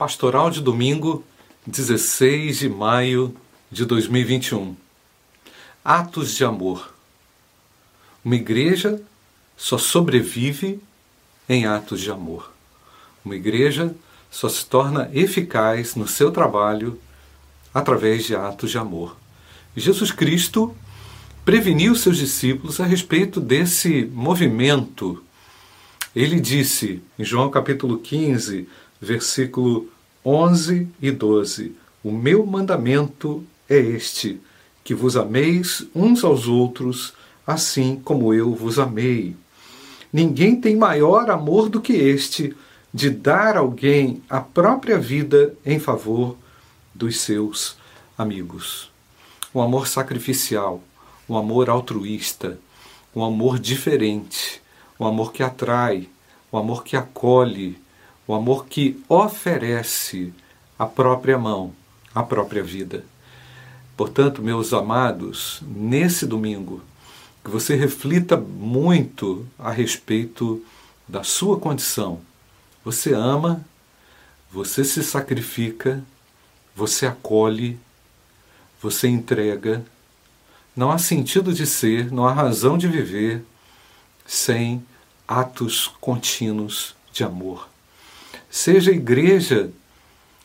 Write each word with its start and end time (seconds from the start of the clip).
Pastoral 0.00 0.50
de 0.50 0.62
domingo, 0.62 1.22
16 1.66 2.60
de 2.60 2.70
maio 2.70 3.36
de 3.70 3.84
2021. 3.84 4.74
Atos 5.84 6.34
de 6.34 6.42
amor. 6.42 6.94
Uma 8.24 8.34
igreja 8.34 9.02
só 9.58 9.76
sobrevive 9.76 10.80
em 11.46 11.66
atos 11.66 12.00
de 12.00 12.10
amor. 12.10 12.50
Uma 13.22 13.36
igreja 13.36 13.94
só 14.30 14.48
se 14.48 14.64
torna 14.64 15.10
eficaz 15.12 15.94
no 15.94 16.08
seu 16.08 16.32
trabalho 16.32 16.98
através 17.74 18.24
de 18.24 18.34
atos 18.34 18.70
de 18.70 18.78
amor. 18.78 19.18
Jesus 19.76 20.10
Cristo 20.10 20.74
preveniu 21.44 21.94
seus 21.94 22.16
discípulos 22.16 22.80
a 22.80 22.86
respeito 22.86 23.38
desse 23.38 24.06
movimento. 24.14 25.22
Ele 26.16 26.40
disse 26.40 27.02
em 27.18 27.22
João 27.22 27.50
capítulo 27.50 27.98
15, 27.98 28.66
versículo 29.00 29.88
11 30.24 30.88
e 31.00 31.10
12: 31.10 31.74
O 32.04 32.12
meu 32.12 32.44
mandamento 32.44 33.44
é 33.68 33.78
este, 33.78 34.40
que 34.84 34.94
vos 34.94 35.16
ameis 35.16 35.86
uns 35.94 36.22
aos 36.24 36.46
outros, 36.46 37.14
assim 37.46 37.96
como 37.96 38.34
eu 38.34 38.54
vos 38.54 38.78
amei. 38.78 39.34
Ninguém 40.12 40.60
tem 40.60 40.76
maior 40.76 41.30
amor 41.30 41.68
do 41.68 41.80
que 41.80 41.92
este, 41.92 42.54
de 42.92 43.08
dar 43.08 43.56
alguém 43.56 44.22
a 44.28 44.40
própria 44.40 44.98
vida 44.98 45.54
em 45.64 45.78
favor 45.78 46.36
dos 46.94 47.20
seus 47.20 47.76
amigos. 48.18 48.90
Um 49.54 49.60
amor 49.60 49.86
sacrificial, 49.86 50.82
um 51.28 51.36
amor 51.36 51.70
altruísta, 51.70 52.58
um 53.14 53.24
amor 53.24 53.58
diferente, 53.58 54.60
um 54.98 55.06
amor 55.06 55.32
que 55.32 55.42
atrai, 55.42 56.08
um 56.52 56.58
amor 56.58 56.82
que 56.82 56.96
acolhe, 56.96 57.78
o 58.30 58.34
amor 58.34 58.66
que 58.66 59.02
oferece 59.08 60.32
a 60.78 60.86
própria 60.86 61.36
mão, 61.36 61.72
a 62.14 62.22
própria 62.22 62.62
vida. 62.62 63.04
Portanto, 63.96 64.40
meus 64.40 64.72
amados, 64.72 65.60
nesse 65.66 66.24
domingo, 66.26 66.80
que 67.42 67.50
você 67.50 67.74
reflita 67.74 68.36
muito 68.36 69.44
a 69.58 69.72
respeito 69.72 70.64
da 71.08 71.24
sua 71.24 71.58
condição. 71.58 72.20
Você 72.84 73.12
ama, 73.12 73.64
você 74.48 74.84
se 74.84 75.02
sacrifica, 75.02 76.00
você 76.74 77.06
acolhe, 77.06 77.80
você 78.80 79.08
entrega. 79.08 79.84
Não 80.76 80.92
há 80.92 80.98
sentido 80.98 81.52
de 81.52 81.66
ser, 81.66 82.12
não 82.12 82.28
há 82.28 82.32
razão 82.32 82.78
de 82.78 82.86
viver 82.86 83.44
sem 84.24 84.86
atos 85.26 85.88
contínuos 86.00 86.94
de 87.12 87.24
amor. 87.24 87.69
Seja 88.50 88.90
igreja, 88.90 89.70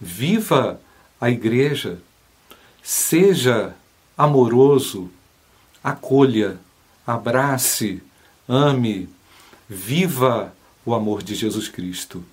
viva 0.00 0.80
a 1.20 1.28
igreja, 1.28 1.98
seja 2.82 3.74
amoroso, 4.16 5.10
acolha, 5.82 6.58
abrace, 7.04 8.00
ame, 8.48 9.08
viva 9.68 10.54
o 10.86 10.94
amor 10.94 11.22
de 11.22 11.34
Jesus 11.34 11.68
Cristo. 11.68 12.24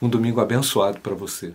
Um 0.00 0.08
domingo 0.08 0.40
abençoado 0.40 1.00
para 1.00 1.14
você. 1.14 1.54